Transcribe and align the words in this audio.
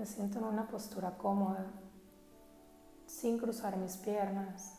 Me 0.00 0.06
siento 0.06 0.38
en 0.38 0.46
una 0.46 0.66
postura 0.66 1.18
cómoda, 1.18 1.70
sin 3.04 3.36
cruzar 3.36 3.76
mis 3.76 3.98
piernas 3.98 4.78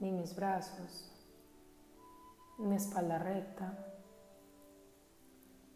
ni 0.00 0.10
mis 0.10 0.34
brazos, 0.34 1.12
mi 2.58 2.74
espalda 2.74 3.20
recta 3.20 3.86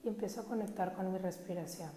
y 0.02 0.08
empiezo 0.08 0.40
a 0.40 0.44
conectar 0.46 0.96
con 0.96 1.12
mi 1.12 1.18
respiración. 1.18 1.93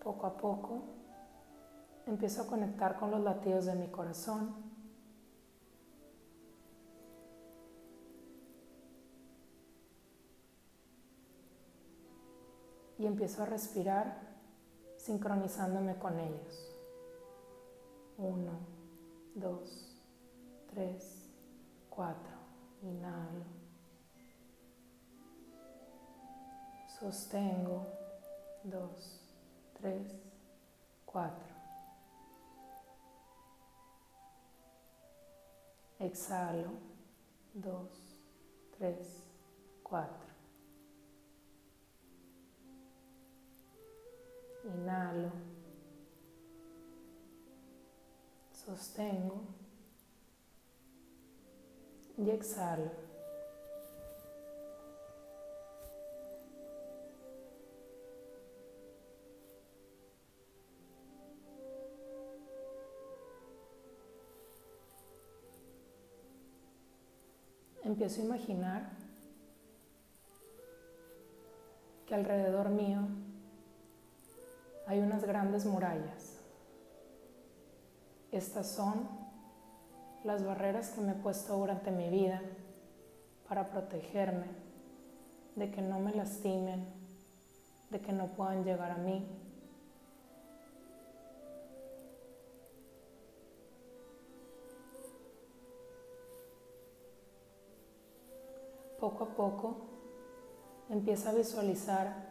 Poco 0.00 0.26
a 0.28 0.36
poco 0.36 1.03
empiezo 2.06 2.42
a 2.42 2.46
conectar 2.46 2.98
con 2.98 3.10
los 3.10 3.20
latidos 3.20 3.66
de 3.66 3.74
mi 3.74 3.88
corazón. 3.88 4.54
Y 12.98 13.06
empiezo 13.06 13.42
a 13.42 13.46
respirar 13.46 14.20
sincronizándome 14.96 15.96
con 15.96 16.18
ellos. 16.18 16.70
Uno, 18.16 18.52
dos, 19.34 20.00
tres, 20.72 21.28
cuatro. 21.90 22.32
Inhalo. 22.82 23.44
Sostengo. 26.98 27.86
Dos, 28.62 29.20
tres, 29.74 30.14
cuatro. 31.04 31.53
Exhalo. 36.04 36.70
Dos, 37.54 38.18
tres, 38.76 39.24
cuatro. 39.82 40.28
Inhalo. 44.64 45.32
Sostengo. 48.52 49.44
Y 52.18 52.28
exhalo. 52.28 52.90
Empiezo 67.84 68.22
a 68.22 68.24
imaginar 68.24 68.90
que 72.06 72.14
alrededor 72.14 72.70
mío 72.70 73.00
hay 74.86 75.00
unas 75.00 75.24
grandes 75.24 75.66
murallas. 75.66 76.38
Estas 78.32 78.68
son 78.68 79.08
las 80.24 80.44
barreras 80.44 80.90
que 80.90 81.02
me 81.02 81.12
he 81.12 81.16
puesto 81.16 81.56
durante 81.56 81.90
mi 81.90 82.08
vida 82.08 82.40
para 83.48 83.68
protegerme 83.68 84.46
de 85.54 85.70
que 85.70 85.82
no 85.82 86.00
me 86.00 86.14
lastimen, 86.14 86.86
de 87.90 88.00
que 88.00 88.12
no 88.12 88.28
puedan 88.28 88.64
llegar 88.64 88.90
a 88.90 88.96
mí. 88.96 89.26
Poco 99.04 99.24
a 99.24 99.36
poco 99.36 99.76
empieza 100.88 101.28
a 101.28 101.34
visualizar 101.34 102.30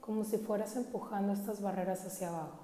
como 0.00 0.24
si 0.24 0.38
fueras 0.38 0.74
empujando 0.74 1.34
estas 1.34 1.60
barreras 1.60 2.06
hacia 2.06 2.30
abajo, 2.30 2.60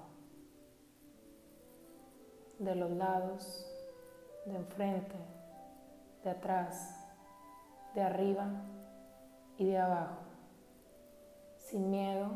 de 2.57 2.73
los 2.73 2.89
lados, 2.89 3.71
de 4.47 4.55
enfrente, 4.55 5.15
de 6.23 6.29
atrás, 6.31 7.05
de 7.93 8.01
arriba 8.01 8.47
y 9.59 9.65
de 9.67 9.77
abajo, 9.77 10.23
sin 11.57 11.91
miedo 11.91 12.31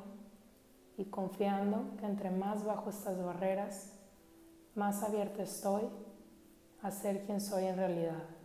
y 0.96 1.06
confiando 1.06 1.98
que 1.98 2.06
entre 2.06 2.30
más 2.30 2.64
bajo 2.66 2.92
estas 2.92 3.20
barreras, 3.20 3.94
más 4.76 5.02
abierto 5.02 5.42
estoy 5.42 5.90
a 6.84 6.92
ser 6.92 7.26
quien 7.26 7.42
soy 7.42 7.66
en 7.66 7.78
realidad. 7.78 8.43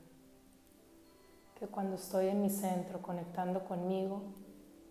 Que 1.58 1.66
cuando 1.66 1.96
estoy 1.96 2.28
en 2.28 2.42
mi 2.42 2.50
centro 2.50 3.02
conectando 3.02 3.64
conmigo, 3.64 4.22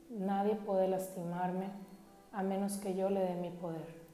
Nadie 0.09 0.55
puede 0.55 0.88
lastimarme 0.88 1.69
a 2.31 2.41
menos 2.41 2.78
que 2.78 2.95
yo 2.95 3.09
le 3.09 3.19
dé 3.19 3.35
mi 3.35 3.50
poder. 3.50 4.07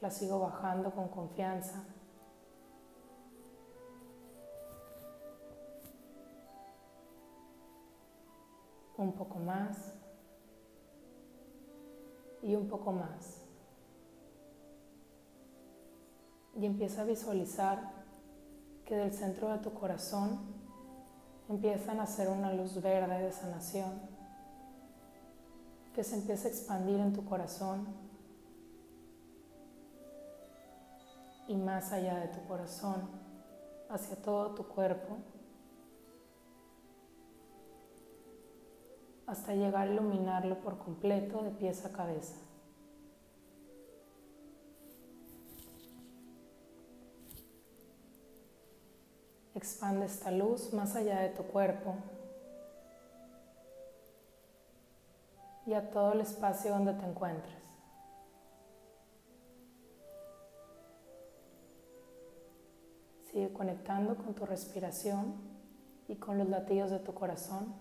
La 0.00 0.10
sigo 0.10 0.38
bajando 0.38 0.90
con 0.90 1.08
confianza. 1.08 1.82
Un 8.98 9.12
poco 9.12 9.38
más. 9.38 9.94
Y 12.42 12.54
un 12.54 12.68
poco 12.68 12.92
más. 12.92 13.40
Y 16.54 16.66
empieza 16.66 17.00
a 17.00 17.04
visualizar 17.04 18.04
que 18.84 18.94
del 18.94 19.14
centro 19.14 19.48
de 19.48 19.58
tu 19.58 19.72
corazón 19.72 20.63
empieza 21.48 21.92
a 21.92 21.94
nacer 21.94 22.28
una 22.28 22.52
luz 22.52 22.80
verde 22.80 23.20
de 23.20 23.32
sanación 23.32 23.92
que 25.94 26.02
se 26.02 26.16
empiece 26.16 26.48
a 26.48 26.50
expandir 26.50 26.98
en 26.98 27.12
tu 27.12 27.24
corazón 27.24 27.86
y 31.46 31.56
más 31.56 31.92
allá 31.92 32.18
de 32.20 32.28
tu 32.28 32.42
corazón, 32.48 33.08
hacia 33.90 34.16
todo 34.16 34.54
tu 34.54 34.66
cuerpo, 34.66 35.18
hasta 39.26 39.54
llegar 39.54 39.88
a 39.88 39.92
iluminarlo 39.92 40.60
por 40.60 40.78
completo 40.78 41.42
de 41.42 41.50
pies 41.50 41.84
a 41.84 41.92
cabeza. 41.92 42.36
Expande 49.54 50.06
esta 50.06 50.30
luz 50.30 50.72
más 50.72 50.96
allá 50.96 51.20
de 51.20 51.28
tu 51.28 51.44
cuerpo 51.44 51.94
y 55.66 55.72
a 55.74 55.90
todo 55.90 56.12
el 56.12 56.20
espacio 56.20 56.72
donde 56.72 56.92
te 56.94 57.06
encuentres. 57.06 57.54
Sigue 63.30 63.52
conectando 63.52 64.16
con 64.16 64.34
tu 64.34 64.44
respiración 64.44 65.34
y 66.08 66.16
con 66.16 66.38
los 66.38 66.48
latidos 66.48 66.90
de 66.90 66.98
tu 66.98 67.14
corazón. 67.14 67.74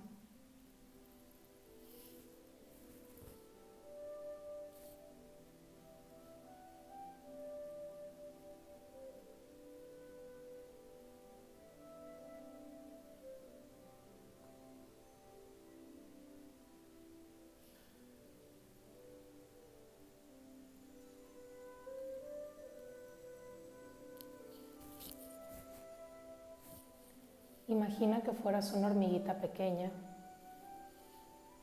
Imagina 27.73 28.21
que 28.21 28.33
fueras 28.33 28.71
una 28.73 28.85
hormiguita 28.85 29.41
pequeña 29.41 29.91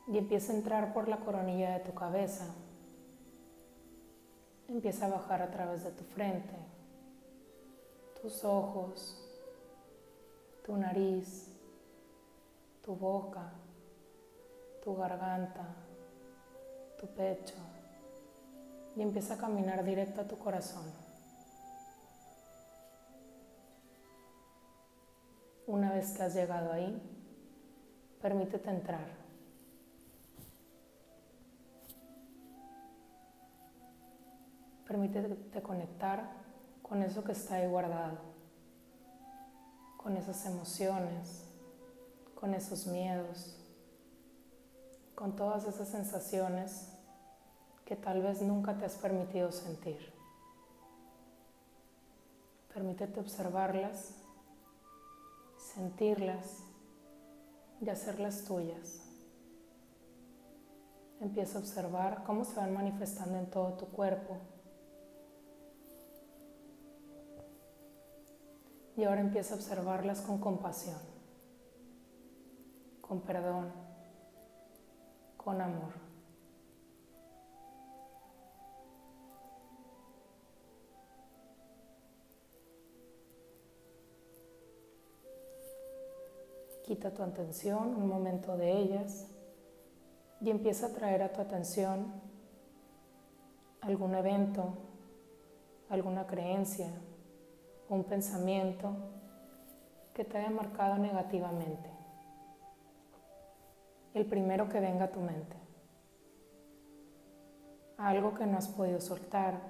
y 0.08 0.18
empieza 0.18 0.52
a 0.52 0.56
entrar 0.56 0.92
por 0.92 1.06
la 1.06 1.18
coronilla 1.18 1.70
de 1.78 1.84
tu 1.84 1.94
cabeza. 1.94 2.52
Empieza 4.68 5.06
a 5.06 5.10
bajar 5.10 5.40
a 5.40 5.52
través 5.52 5.84
de 5.84 5.92
tu 5.92 6.02
frente, 6.02 6.56
tus 8.20 8.44
ojos, 8.44 9.24
tu 10.64 10.76
nariz, 10.76 11.48
tu 12.82 12.96
boca, 12.96 13.52
tu 14.82 14.96
garganta, 14.96 15.76
tu 16.98 17.06
pecho 17.06 17.54
y 18.96 19.02
empieza 19.02 19.34
a 19.34 19.38
caminar 19.38 19.84
directo 19.84 20.22
a 20.22 20.24
tu 20.26 20.36
corazón. 20.36 21.09
Una 25.70 25.92
vez 25.92 26.10
que 26.10 26.24
has 26.24 26.34
llegado 26.34 26.72
ahí, 26.72 27.00
permítete 28.20 28.70
entrar. 28.70 29.06
Permítete 34.84 35.62
conectar 35.62 36.28
con 36.82 37.04
eso 37.04 37.22
que 37.22 37.30
está 37.30 37.54
ahí 37.54 37.68
guardado, 37.68 38.18
con 39.96 40.16
esas 40.16 40.44
emociones, 40.44 41.44
con 42.34 42.52
esos 42.52 42.88
miedos, 42.88 43.56
con 45.14 45.36
todas 45.36 45.68
esas 45.68 45.86
sensaciones 45.86 46.88
que 47.84 47.94
tal 47.94 48.22
vez 48.22 48.42
nunca 48.42 48.76
te 48.76 48.86
has 48.86 48.96
permitido 48.96 49.52
sentir. 49.52 50.12
Permítete 52.74 53.20
observarlas, 53.20 54.19
sentirlas 55.74 56.62
y 57.80 57.88
hacerlas 57.88 58.44
tuyas. 58.44 59.00
Empieza 61.20 61.58
a 61.58 61.60
observar 61.60 62.24
cómo 62.24 62.44
se 62.44 62.56
van 62.56 62.72
manifestando 62.72 63.38
en 63.38 63.50
todo 63.50 63.74
tu 63.74 63.86
cuerpo. 63.86 64.38
Y 68.96 69.04
ahora 69.04 69.20
empieza 69.20 69.54
a 69.54 69.56
observarlas 69.56 70.20
con 70.20 70.38
compasión, 70.38 70.98
con 73.00 73.20
perdón, 73.20 73.72
con 75.36 75.60
amor. 75.60 76.09
Quita 86.90 87.14
tu 87.14 87.22
atención 87.22 87.94
un 87.94 88.08
momento 88.08 88.56
de 88.56 88.72
ellas 88.72 89.28
y 90.40 90.50
empieza 90.50 90.86
a 90.86 90.92
traer 90.92 91.22
a 91.22 91.32
tu 91.32 91.40
atención 91.40 92.12
algún 93.80 94.12
evento, 94.16 94.74
alguna 95.88 96.26
creencia, 96.26 96.90
un 97.88 98.02
pensamiento 98.02 98.90
que 100.12 100.24
te 100.24 100.38
haya 100.38 100.50
marcado 100.50 100.98
negativamente. 100.98 101.88
El 104.12 104.26
primero 104.26 104.68
que 104.68 104.80
venga 104.80 105.04
a 105.04 105.12
tu 105.12 105.20
mente. 105.20 105.56
Algo 107.98 108.34
que 108.34 108.46
no 108.46 108.58
has 108.58 108.66
podido 108.66 109.00
soltar. 109.00 109.60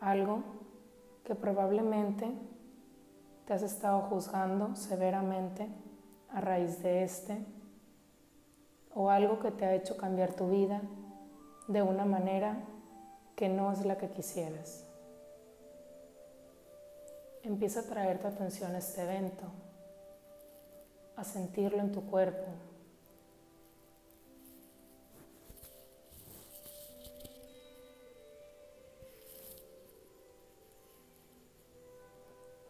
Algo 0.00 0.42
que 1.22 1.36
probablemente 1.36 2.32
te 3.46 3.52
has 3.52 3.62
estado 3.62 4.00
juzgando 4.00 4.74
severamente 4.74 5.83
a 6.34 6.40
raíz 6.40 6.82
de 6.82 7.04
este 7.04 7.38
o 8.92 9.08
algo 9.08 9.38
que 9.38 9.52
te 9.52 9.64
ha 9.64 9.74
hecho 9.74 9.96
cambiar 9.96 10.34
tu 10.34 10.50
vida 10.50 10.82
de 11.68 11.80
una 11.80 12.04
manera 12.04 12.58
que 13.36 13.48
no 13.48 13.72
es 13.72 13.84
la 13.86 13.96
que 13.96 14.10
quisieras. 14.10 14.84
Empieza 17.42 17.80
a 17.80 17.82
traer 17.84 18.18
tu 18.18 18.26
atención 18.26 18.74
a 18.74 18.78
este 18.78 19.02
evento, 19.02 19.44
a 21.16 21.24
sentirlo 21.24 21.80
en 21.80 21.92
tu 21.92 22.04
cuerpo. 22.06 22.46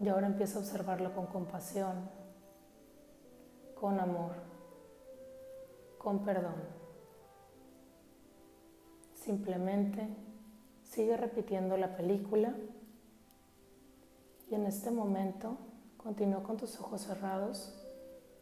Y 0.01 0.09
ahora 0.09 0.27
empieza 0.27 0.59
a 0.59 0.61
observarlo 0.61 1.15
con 1.15 1.27
compasión, 1.27 2.24
con 3.85 4.01
amor 4.01 4.33
con 5.99 6.21
perdón. 6.21 6.55
Simplemente 9.13 10.09
sigue 10.85 11.19
repitiendo 11.19 11.77
la 11.77 11.95
película 11.95 12.55
y 14.51 14.55
en 14.55 14.65
este 14.65 14.91
momento 14.91 15.59
continúa 15.99 16.43
con 16.43 16.57
tus 16.57 16.81
ojos 16.81 17.03
cerrados 17.03 17.79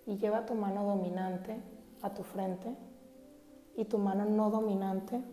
y 0.06 0.16
lleva 0.18 0.46
tu 0.46 0.54
mano 0.54 0.84
dominante 0.84 1.60
a 2.02 2.14
tu 2.14 2.22
frente 2.22 2.76
y 3.76 3.86
tu 3.86 3.98
mano 3.98 4.26
no 4.26 4.48
dominante 4.48 5.24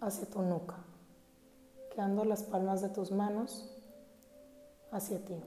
hacia 0.00 0.30
tu 0.30 0.42
nuca, 0.42 0.76
quedando 1.92 2.24
las 2.24 2.44
palmas 2.44 2.82
de 2.82 2.90
tus 2.90 3.10
manos 3.10 3.76
hacia 4.92 5.24
ti. 5.24 5.42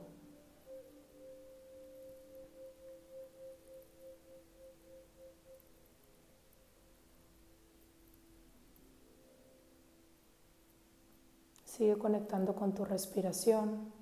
Sigue 11.77 11.95
conectando 11.99 12.55
con 12.55 12.73
tu 12.73 12.85
respiración 12.85 13.93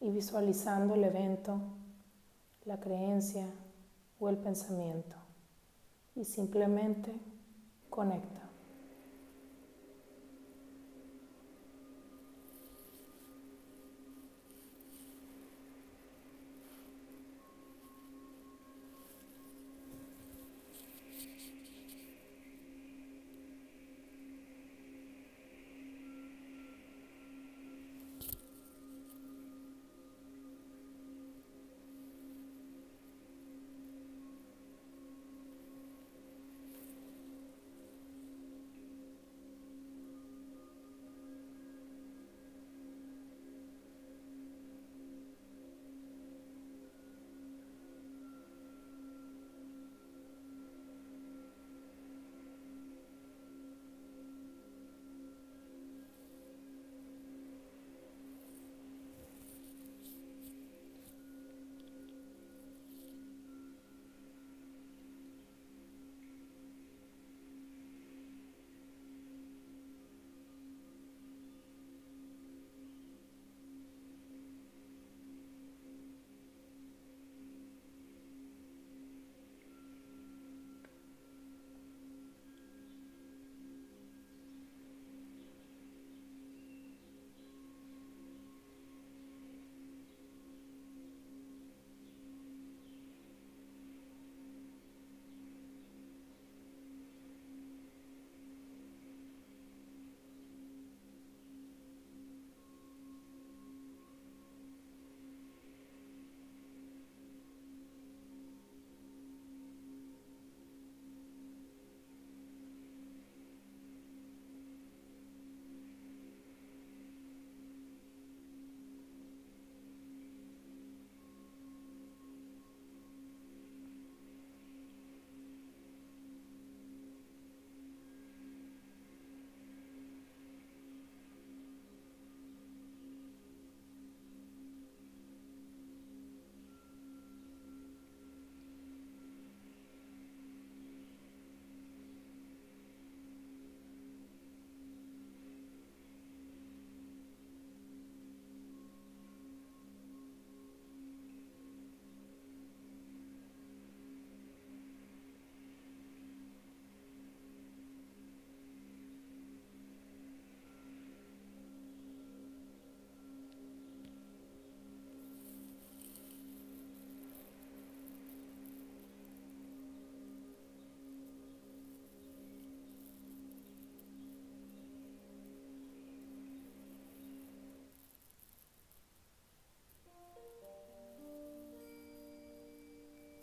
y 0.00 0.10
visualizando 0.10 0.94
el 0.94 1.04
evento, 1.04 1.58
la 2.66 2.78
creencia 2.78 3.46
o 4.18 4.28
el 4.28 4.36
pensamiento. 4.36 5.16
Y 6.14 6.26
simplemente 6.26 7.10
conecta. 7.88 8.39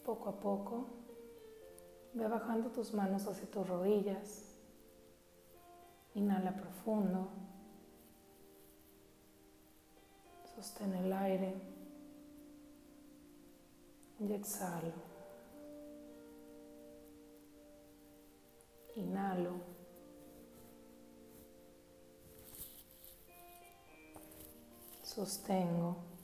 Poco 0.08 0.30
a 0.30 0.40
poco, 0.40 0.86
ve 2.14 2.26
bajando 2.30 2.70
tus 2.72 2.94
manos 2.94 3.28
hacia 3.28 3.46
tus 3.52 3.68
rodillas. 3.68 4.56
Inhala 6.14 6.56
profundo. 6.56 7.28
Sostén 10.56 10.94
el 10.94 11.12
aire 11.12 11.54
y 14.22 14.32
exhalo. 14.32 14.94
Inhalo. 18.96 19.56
Sostengo. 25.04 26.17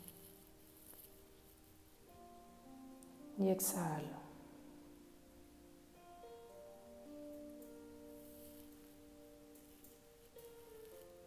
Y 3.43 3.49
exhalo. 3.49 4.23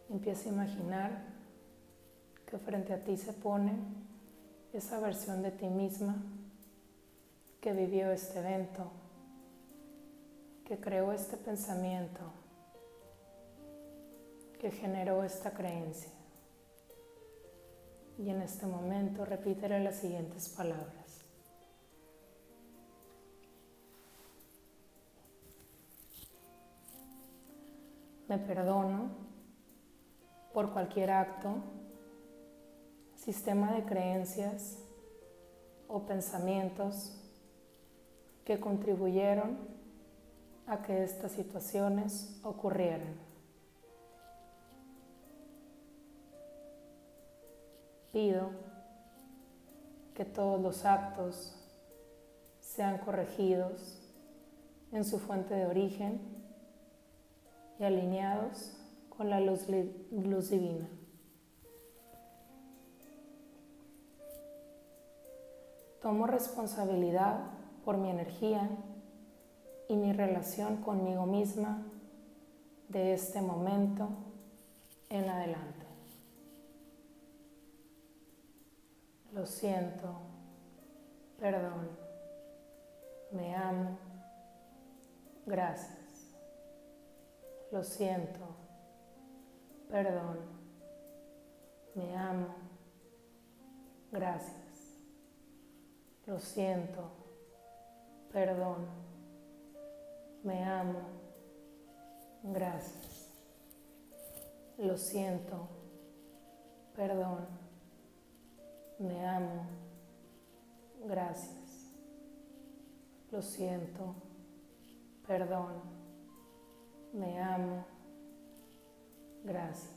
Empieza 0.09 0.49
a 0.49 0.53
imaginar 0.53 1.11
que 2.47 2.57
frente 2.57 2.93
a 2.93 3.03
ti 3.03 3.17
se 3.17 3.33
pone 3.33 3.73
esa 4.73 4.99
versión 4.99 5.43
de 5.43 5.51
ti 5.51 5.67
misma 5.67 6.15
que 7.61 7.73
vivió 7.73 8.11
este 8.11 8.39
evento, 8.39 8.89
que 10.65 10.79
creó 10.79 11.11
este 11.11 11.37
pensamiento, 11.37 12.21
que 14.59 14.71
generó 14.71 15.23
esta 15.23 15.51
creencia. 15.51 16.11
Y 18.17 18.31
en 18.31 18.41
este 18.41 18.65
momento 18.65 19.23
repítele 19.23 19.83
las 19.83 19.97
siguientes 19.97 20.49
palabras. 20.49 21.06
Me 28.27 28.37
perdono 28.37 29.09
por 30.53 30.73
cualquier 30.73 31.11
acto, 31.11 31.55
sistema 33.15 33.73
de 33.73 33.85
creencias 33.85 34.79
o 35.87 36.05
pensamientos 36.05 37.13
que 38.43 38.59
contribuyeron 38.59 39.57
a 40.65 40.81
que 40.81 41.03
estas 41.03 41.31
situaciones 41.31 42.39
ocurrieran. 42.43 43.15
Pido 48.11 48.49
que 50.13 50.25
todos 50.25 50.61
los 50.61 50.83
actos 50.85 51.53
sean 52.59 52.97
corregidos 52.97 53.99
en 54.91 55.05
su 55.05 55.19
fuente 55.19 55.53
de 55.53 55.65
origen 55.67 56.36
y 57.79 57.83
alineados 57.83 58.73
con 59.09 59.29
la 59.29 59.39
luz, 59.39 59.67
divina. 59.67 60.89
Tomo 66.01 66.27
responsabilidad 66.27 67.39
por 67.83 67.97
mi 67.97 68.09
energía 68.09 68.69
y 69.89 69.95
mi 69.95 70.13
relación 70.13 70.77
conmigo 70.77 71.25
misma 71.25 71.83
de 72.89 73.13
este 73.13 73.41
momento 73.41 74.09
en 75.09 75.29
adelante. 75.29 75.85
Lo 79.33 79.45
siento, 79.45 80.19
perdón, 81.39 81.89
me 83.31 83.55
amo, 83.55 83.97
gracias. 85.45 85.96
Lo 87.69 87.83
siento, 87.83 88.39
perdón, 89.89 90.37
me 91.95 92.15
amo, 92.15 92.47
gracias, 94.09 94.99
lo 96.25 96.39
siento, 96.39 97.11
perdón, 98.31 98.87
me 100.43 100.63
amo, 100.63 101.01
gracias, 102.43 103.31
lo 104.77 104.97
siento, 104.97 105.67
perdón, 106.95 107.47
me 108.99 109.25
amo, 109.27 109.65
gracias, 111.05 111.91
lo 113.31 113.41
siento, 113.41 114.15
perdón, 115.27 115.96
me 117.13 117.39
amo, 117.41 117.85
Gracias. 119.47 119.95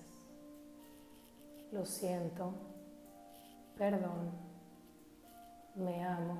Lo 1.72 1.84
siento. 1.84 2.52
Perdón. 3.76 4.30
Me 5.74 6.04
amo. 6.04 6.38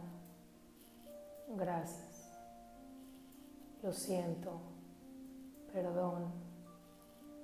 Gracias. 1.56 2.30
Lo 3.82 3.92
siento. 3.92 4.60
Perdón. 5.72 6.30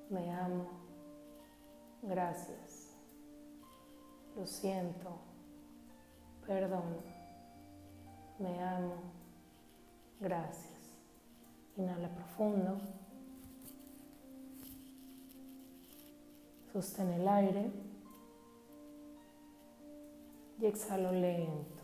Me 0.09 0.31
amo. 0.31 0.69
Gracias. 2.03 2.97
Lo 4.37 4.47
siento. 4.47 5.19
Perdón. 6.47 7.01
Me 8.39 8.63
amo. 8.63 8.95
Gracias. 10.21 10.93
Inhala 11.77 12.09
profundo. 12.09 12.79
Sostén 16.77 17.09
el 17.09 17.27
aire 17.27 17.71
y 20.61 20.67
exhalo 20.67 21.11
lento. 21.11 21.83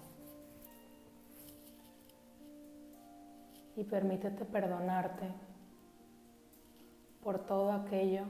Y 3.75 3.85
permítete 3.85 4.45
perdonarte 4.45 5.33
por 7.23 7.39
todo 7.47 7.73
aquello 7.73 8.25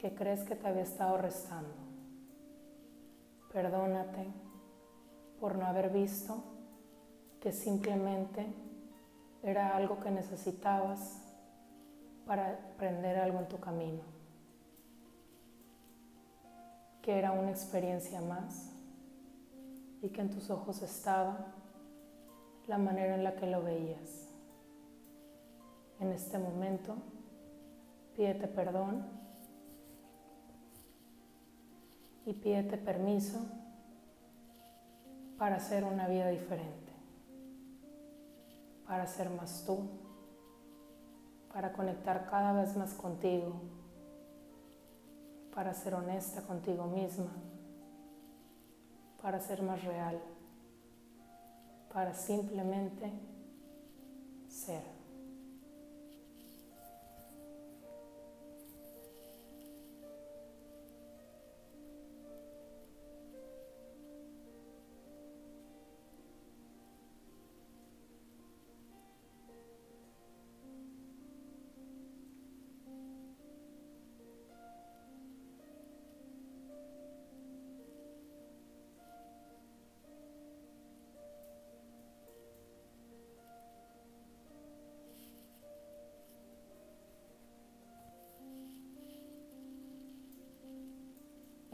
que 0.00 0.12
crees 0.12 0.42
que 0.42 0.56
te 0.56 0.66
había 0.66 0.82
estado 0.82 1.18
restando. 1.18 1.76
Perdónate 3.52 4.26
por 5.38 5.56
no 5.56 5.66
haber 5.66 5.90
visto 5.90 6.42
que 7.40 7.52
simplemente 7.52 8.44
era 9.44 9.76
algo 9.76 10.00
que 10.00 10.10
necesitabas 10.10 11.22
para 12.26 12.54
aprender 12.74 13.16
algo 13.20 13.38
en 13.38 13.46
tu 13.46 13.60
camino 13.60 14.17
que 17.08 17.18
era 17.18 17.32
una 17.32 17.48
experiencia 17.48 18.20
más 18.20 18.70
y 20.02 20.10
que 20.10 20.20
en 20.20 20.28
tus 20.28 20.50
ojos 20.50 20.82
estaba 20.82 21.54
la 22.66 22.76
manera 22.76 23.14
en 23.14 23.24
la 23.24 23.34
que 23.34 23.46
lo 23.46 23.62
veías. 23.62 24.28
En 26.00 26.12
este 26.12 26.36
momento, 26.36 26.96
pídete 28.14 28.46
perdón 28.46 29.06
y 32.26 32.34
pídete 32.34 32.76
permiso 32.76 33.38
para 35.38 35.56
hacer 35.56 35.84
una 35.84 36.08
vida 36.08 36.28
diferente, 36.28 36.92
para 38.86 39.06
ser 39.06 39.30
más 39.30 39.64
tú, 39.64 39.78
para 41.54 41.72
conectar 41.72 42.28
cada 42.28 42.52
vez 42.52 42.76
más 42.76 42.92
contigo 42.92 43.62
para 45.54 45.74
ser 45.74 45.94
honesta 45.94 46.42
contigo 46.42 46.86
misma, 46.86 47.30
para 49.20 49.40
ser 49.40 49.62
más 49.62 49.82
real, 49.82 50.20
para 51.92 52.14
simplemente 52.14 53.12
ser. 54.48 54.97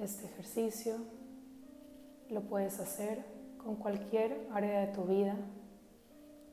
Este 0.05 0.27
ejercicio 0.27 0.97
lo 2.29 2.43
puedes 2.43 2.79
hacer 2.79 3.25
con 3.57 3.77
cualquier 3.77 4.47
área 4.53 4.81
de 4.81 4.93
tu 4.93 5.05
vida 5.05 5.35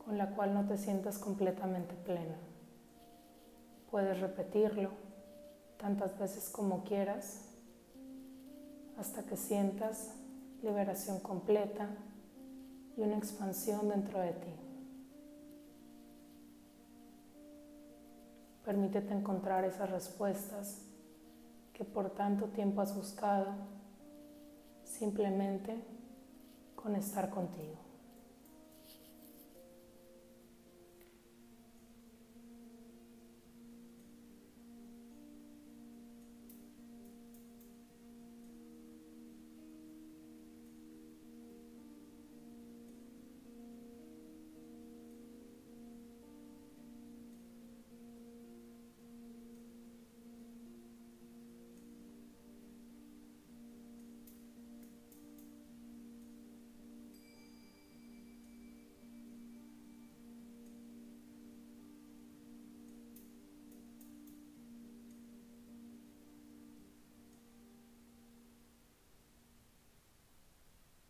con 0.05 0.17
la 0.17 0.33
cual 0.33 0.53
no 0.53 0.65
te 0.67 0.77
sientas 0.77 1.17
completamente 1.17 1.93
plena. 1.93 2.37
Puedes 3.89 4.21
repetirlo 4.21 4.91
tantas 5.77 6.17
veces 6.17 6.47
como 6.47 6.85
quieras 6.85 7.49
hasta 8.97 9.23
que 9.23 9.35
sientas 9.35 10.13
liberación 10.63 11.19
completa 11.19 11.89
y 12.95 13.01
una 13.01 13.17
expansión 13.17 13.89
dentro 13.89 14.21
de 14.21 14.31
ti. 14.31 14.55
Permítete 18.63 19.13
encontrar 19.13 19.65
esas 19.65 19.89
respuestas 19.89 20.85
que 21.73 21.83
por 21.83 22.11
tanto 22.11 22.47
tiempo 22.47 22.81
has 22.81 22.95
buscado 22.95 23.53
simplemente 24.83 25.83
con 26.75 26.95
estar 26.95 27.29
contigo. 27.29 27.90